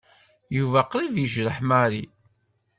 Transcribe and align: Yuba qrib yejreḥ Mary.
Yuba 0.57 0.81
qrib 0.91 1.15
yejreḥ 1.19 1.57
Mary. 1.69 2.03